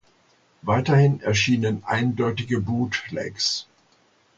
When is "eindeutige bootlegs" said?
1.83-3.67